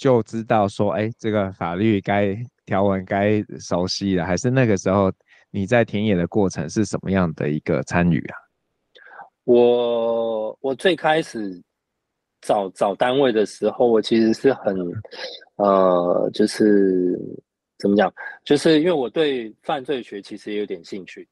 [0.00, 2.34] 就知道说，哎，这个法律该
[2.64, 5.12] 条文该熟悉了，还是那个时候
[5.50, 8.34] 你在田野的过程是什么样的一个参与啊？
[9.44, 11.62] 我我最开始
[12.40, 14.74] 找找单位的时候，我其实是很
[15.56, 17.14] 呃，就是
[17.78, 18.10] 怎么讲，
[18.42, 21.28] 就是因为我对犯罪学其实也有点兴趣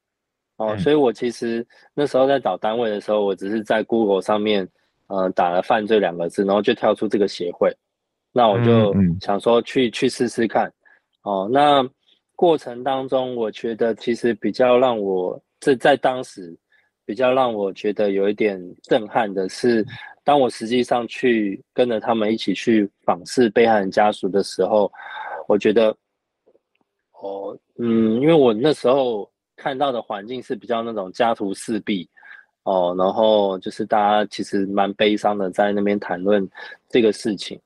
[0.59, 4.69] 哦，嗯、所以我其实那时候在找单位的时候，我只是在 Google 上面。
[5.11, 7.75] 呃，打了“犯罪”两个字，然后就跳出这个协会，
[8.39, 10.73] 那我就想说去、去试试看。
[11.23, 11.85] 哦，那
[12.37, 16.57] 过程当中，我觉得其实比较让我这在当时
[17.05, 19.85] 比较让我觉得有一点震撼的是，
[20.23, 24.89] 当我实际上去跟着他们一起去访视被害人家属的时候，
[25.49, 25.89] 我觉得，
[27.21, 32.09] 哦，嗯，因为我那时候看到的环境是比较那种家徒四壁。
[32.65, 36.49] 哦，然后就是大家其实蛮悲伤的，在那边谈论
[36.89, 37.59] 这个事情。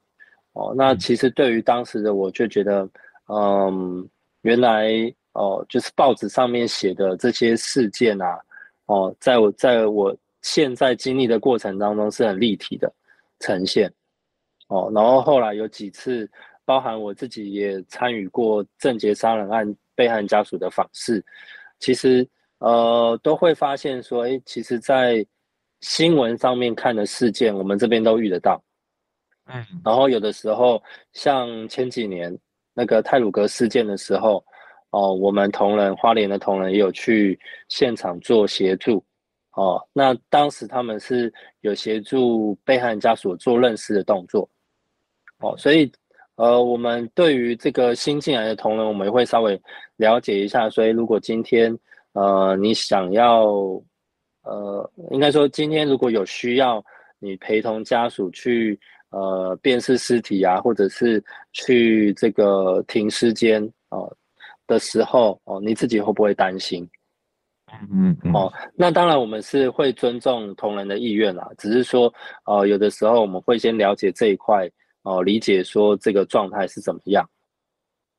[0.52, 2.88] 哦，那其实对于当时的我就觉得，
[3.28, 4.08] 嗯，
[4.42, 4.90] 原来
[5.32, 8.38] 哦，就是报纸上面写的这些事件啊，
[8.86, 12.92] 哦，在我在我现在经历的过程当中是很立体的
[13.40, 13.92] 呈现。
[14.68, 16.30] 哦，然后后来有几次，
[16.64, 21.24] 包含我自己也参与过郑捷杀人案被害人家属的访视，
[21.78, 22.28] 其实。
[22.64, 25.26] 呃，都会发现说，哎，其实，在
[25.80, 28.62] 新闻上面看的事件，我们这边都遇得到。
[29.46, 32.36] 嗯，然后有的时候，像前几年
[32.74, 34.44] 那个泰鲁格事件的时候，
[34.90, 39.04] 哦、我们同仁花莲的同仁也有去现场做协助。
[39.54, 44.48] 哦、那当时他们是有协助被害人家属做认识的动作。
[45.40, 45.90] 哦、所以，
[46.36, 49.60] 呃，我们对于这个新进来的同仁，我们也会稍微
[49.96, 50.70] 了解一下。
[50.70, 51.76] 所以，如果今天
[52.12, 53.44] 呃，你想要，
[54.42, 56.82] 呃，应该说今天如果有需要，
[57.18, 58.78] 你陪同家属去
[59.12, 61.22] 呃辨识尸体啊，或者是
[61.52, 64.12] 去这个停尸间哦
[64.66, 66.88] 的时候，哦，你自己会不会担心？
[67.90, 68.32] 嗯嗯。
[68.34, 72.12] 哦，那当然我们是会尊重同仁的意愿啦，只是说，
[72.44, 74.66] 呃，有的时候我们会先了解这一块，
[75.02, 77.26] 哦、呃，理解说这个状态是怎么样。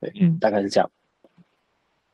[0.00, 0.90] 对，嗯，大概是这样。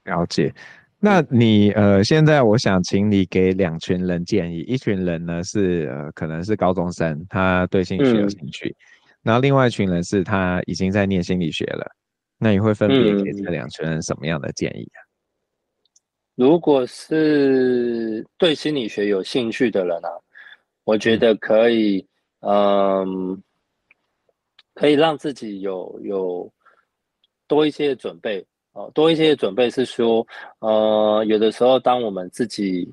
[0.05, 0.53] 了解。
[1.03, 8.77] 那你呃，现在我想请你给两群人建议，一群人呢是呃，可能是高中生，他对心理学有兴趣，嗯、
[9.23, 11.91] 然后另外一群人是他已经在念心理学了，
[12.37, 15.01] 那你会分别给这两群人什么样的建议啊？
[16.35, 20.11] 如果是对心理学有兴趣的人啊，
[20.85, 22.07] 我觉得可以，
[22.41, 23.39] 嗯、呃，
[24.75, 26.53] 可以让自己有有
[27.49, 28.47] 多一些准备。
[28.73, 30.27] 哦，多一些准备是说，
[30.61, 32.89] 呃，有的时候当我们自己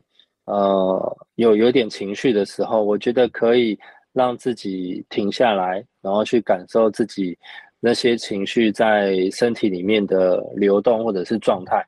[0.45, 3.77] 呃有有点情绪的时候，我觉得可以
[4.11, 7.37] 让自己停下来，然后去感受自己
[7.79, 11.85] 那些情绪在身体里面的流动或者是状态。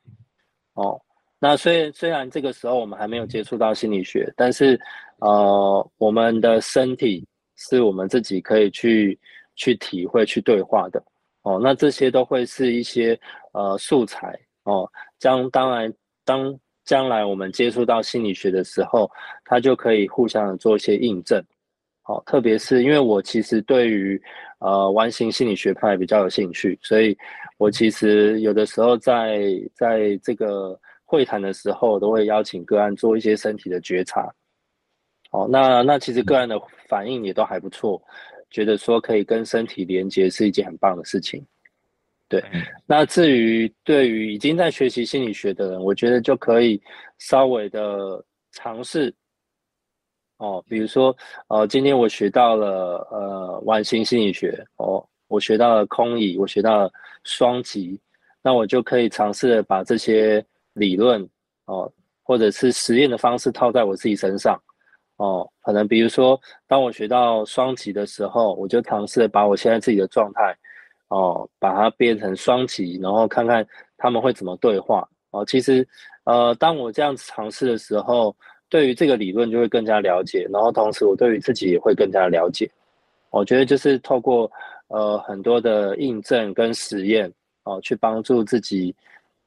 [0.74, 1.00] 哦，
[1.40, 4.80] 那虽然虽然这个时候我们还没有接触到心理学，但是
[5.18, 7.26] 呃，我们的身体
[7.56, 9.18] 是我们自己可以去
[9.56, 11.02] 去体会、去对话的。
[11.42, 13.18] 哦，那这些都会是一些
[13.52, 15.92] 呃素材哦，将当然
[16.24, 19.10] 当将来我们接触到心理学的时候，
[19.44, 21.42] 它就可以互相的做一些印证。
[22.04, 24.20] 哦，特别是因为我其实对于
[24.58, 27.16] 呃完形心理学派比较有兴趣，所以
[27.56, 29.40] 我其实有的时候在
[29.74, 34.28] 在这个会谈的时候，都会邀请个案做一些身体的觉察。
[35.30, 38.02] 哦，那那其实个案的反应也都还不错。
[38.50, 41.46] 觉得说可以跟身体连接是一件很棒的事情，
[42.28, 42.42] 对。
[42.84, 46.80] 那至于对于已经在学习心理学的人，我觉得就可以
[47.18, 49.14] 稍微的尝试，
[50.38, 51.16] 哦，比如说，
[51.48, 58.00] 呃，今天我学到了呃完形心理学，哦，我学到了空椅，我学到了双极，
[58.42, 61.22] 那我就可以尝试的把这些理论，
[61.66, 61.92] 哦，
[62.22, 64.60] 或者是实验的方式套在我自己身上。
[65.20, 70.56] 哦，可能比如说，当我学到双击的时候，我就尝试把我现在自己的状态，
[71.08, 73.66] 哦，把它变成双击，然后看看
[73.98, 75.06] 他们会怎么对话。
[75.32, 75.86] 哦，其实，
[76.24, 78.34] 呃，当我这样子尝试的时候，
[78.70, 82.70] 对于这个理论就会更加了解，然后同时我对于自己也会更加了解。
[83.28, 84.50] 我觉得就是透过
[84.88, 87.30] 呃很多的印证跟实验，
[87.64, 88.96] 哦，去帮助自己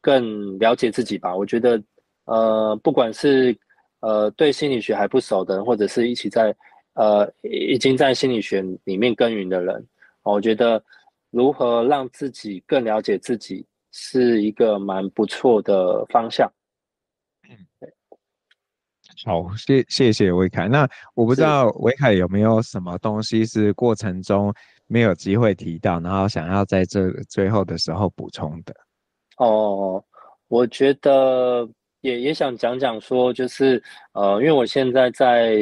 [0.02, 1.36] 更了解自己吧。
[1.36, 1.82] 我觉得，
[2.26, 3.58] 呃，不管是
[4.04, 6.54] 呃，对心理学还不熟的人，或者是一起在，
[6.96, 9.88] 呃，已经在心理学里面耕耘的人，
[10.24, 10.84] 我觉得
[11.32, 16.52] 如何让自己更了解自己，是一个蛮不错的方向。
[19.26, 20.68] 好，谢谢谢维凯。
[20.68, 24.54] 那我不知道维凯有没有什么东西是过程中
[24.88, 28.76] 没有机会提到，然后想要在这最后的时候补充的。
[29.38, 30.04] 哦，
[30.50, 31.66] 我觉得
[32.04, 33.82] 也也想讲讲说，就是
[34.12, 35.56] 呃，因为我现在在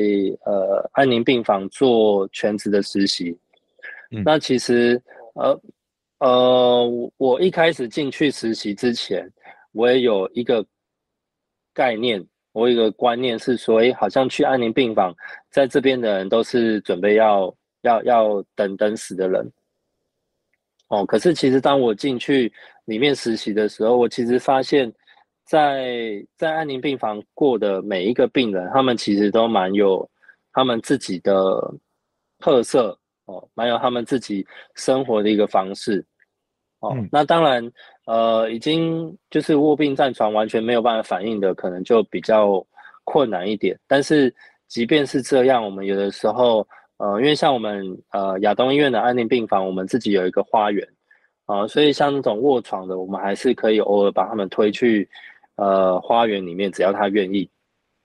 [0.44, 3.38] 呃安宁病房做全职的实习，
[4.10, 5.02] 嗯，那其实
[5.36, 5.62] 呃
[6.18, 9.32] 呃，我一开始进去实习之前，
[9.72, 10.66] 我也有一个
[11.74, 12.22] 概念。
[12.54, 15.16] 我有一个观念是说，哎，好像去安宁病房，
[15.50, 19.50] 在这边的人都是准备要要要等等死的人。
[20.90, 22.52] 哦，可是其实当我进去
[22.84, 24.92] 里面实习的时候，我其实发现
[25.52, 30.10] 在，在在安宁病房过的每一个病人，他们其实都蛮有
[30.54, 31.34] 他们自己的
[32.40, 34.46] 特色哦，蛮有他们自己
[34.76, 36.06] 生活的一个方式。
[36.80, 37.72] 哦，那当然。
[38.08, 42.66] 呃，已经就是卧病在床，完全没有办法反应的，可能就比较
[43.06, 43.80] 困难一点。
[43.88, 44.34] 但是
[44.68, 50.86] 即便是这样，我们有的时候，呃，因为像我们呃亚东医院的安宁病房，我们自己有一个花园
[51.46, 55.08] 啊，呃，所以像那种卧床的，我们还是可以偶尔把他们推去
[55.62, 57.50] 呃花园里面，只要他愿意。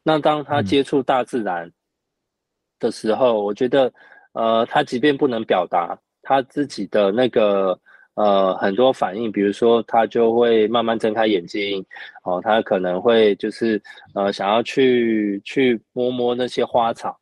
[0.02, 1.70] 那当他接触大自然
[2.78, 3.92] 的时候，嗯，我觉得
[4.32, 7.78] 呃，他即便不能表达他自己的那个。
[8.16, 11.84] 呃，很多反应，比如说他就会慢慢睁开眼睛，
[12.24, 13.78] 哦，他可能会就是
[14.14, 17.14] 呃想要去去摸摸那些花草，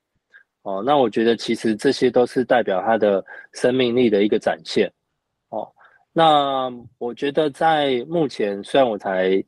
[0.62, 3.24] 哦，那我觉得其实这些都是代表他的
[3.54, 4.88] 生命力的一个展现，
[5.48, 5.68] 哦，
[6.12, 9.42] 那我觉得在目前虽然我才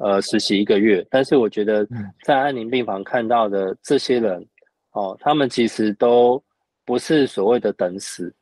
[0.00, 1.86] 呃实习一个月，但是我觉得
[2.24, 4.44] 在安宁病房看到的这些人，
[4.90, 6.42] 哦，他们其实都
[6.84, 8.34] 不是所谓的等死，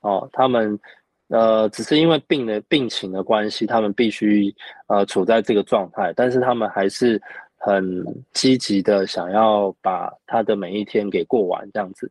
[0.00, 0.76] 哦，他们。
[1.28, 4.54] 呃，只是因为病的病情的关系，他们必须
[4.86, 7.18] 呃处在这个状态，但是他们还是
[7.56, 8.04] 很
[8.34, 12.10] 积极的想要把他的每一天给过完这样子。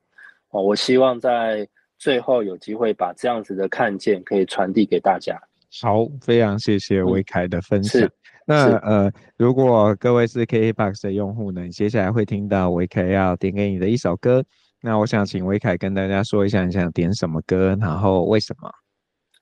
[0.50, 1.68] 哦，我希望在
[2.00, 5.40] 最后有机会把这样子的看见可以传递给大家。
[5.84, 8.02] 好，非常谢谢维凯的分享。
[8.02, 8.12] 嗯、
[8.52, 14.44] 那呃，如果各位是 KKBOX 的用户呢，你接下来会听到维凯要点给你的一首歌。
[14.82, 18.70] 那我想请维凯跟大家说一下，你想点什么歌，然后为什么？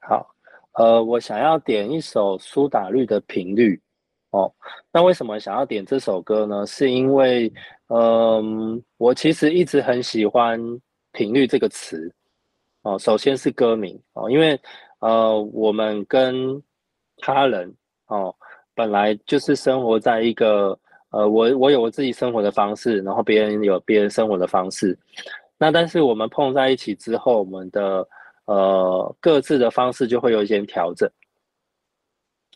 [0.02, 0.28] 好，
[0.74, 3.82] 呃，我想要点一首苏打绿的频率，
[4.30, 4.54] 哦，
[4.94, 6.64] 那为什么想要点这首歌呢？
[6.68, 7.52] 是因为，
[7.88, 10.60] 嗯、呃，我其实一直很喜欢
[11.14, 12.14] 频率这个词，
[12.84, 14.60] 哦，首先是歌名，哦，因为，
[15.00, 16.62] 呃，我们跟
[17.18, 17.74] 他人，
[18.06, 18.36] 哦，
[18.80, 24.98] 本来就是生活在一个，呃，我我有我自己生活的方式，然后别人有别人生活的方式，
[25.58, 28.08] 那但是我们碰在一起之后，我们的。
[28.52, 31.08] 呃，各自的方式就会有一些调整，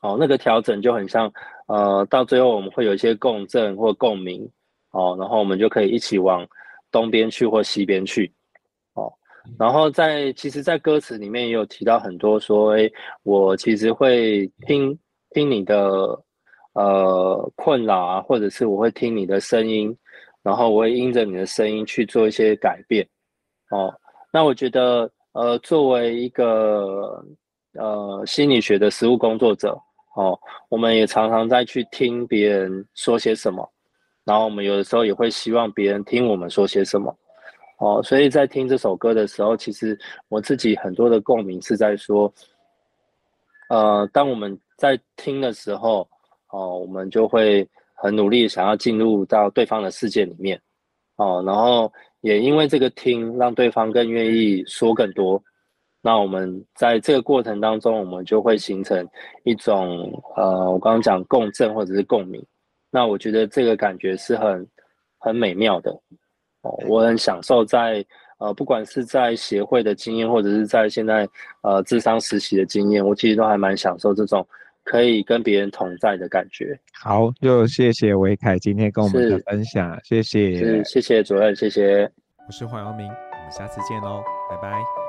[0.02, 1.32] 哦，那个调整就很像，
[1.68, 4.42] 呃，到最后我们会有一些共振或共鸣，
[4.90, 6.44] 哦，然后我们就可以一起往
[6.90, 8.34] 东边去或西边去，
[8.96, 9.14] 哦，
[9.60, 12.90] 然后在其实，在歌词里面也有提到很多说，哎，
[13.22, 14.98] 我其实会听
[15.34, 15.78] 听你的
[16.74, 19.96] 呃困扰啊，或者是我会听你的声音，
[20.42, 23.08] 然后我会因着你的声音去做一些改变，
[23.72, 23.94] 哦，
[24.32, 25.10] 那我觉得。
[25.36, 27.20] 呃，作为一个
[27.74, 29.76] 呃心理学的实务工作者，
[30.16, 33.68] 哦，我们也常常在去听别人说些什么，
[34.24, 37.18] 然后我们有的时候也会希望别人听我们说些什么，
[37.80, 39.98] 哦，所以在听这首歌的时候，其实
[40.30, 42.32] 我自己很多的共鸣是在说，
[43.70, 46.08] 呃，当我们在听的时候，
[46.50, 50.62] 哦，我们就会很努力想要进入到对方的世界里面，
[51.16, 51.92] 哦，然后。
[52.24, 55.44] 也因为这个听，让对方更愿意说更多。
[56.02, 59.06] 那我们在这个过程当中，我们就会形成
[59.44, 62.42] 一种呃，我刚刚讲共振或者是共鸣。
[62.90, 64.66] 那我觉得这个感觉是很
[65.18, 65.92] 很美妙的
[66.62, 68.06] 哦，我很享受在
[68.38, 71.28] 呃，不管是在协会的经验，或者是在现在
[71.60, 74.48] 呃智商实习的经验，我其实都还蛮享受这种
[74.84, 76.78] 可以跟别人同在的感觉。
[76.94, 82.10] 好，就谢谢维凯今天跟我们的分享，谢谢，是谢谢主任，谢谢。
[82.48, 85.03] 我是黄耀明，我们下次见喽，拜拜。